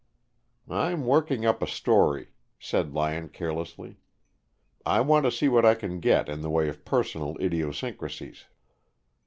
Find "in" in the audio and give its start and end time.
6.27-6.41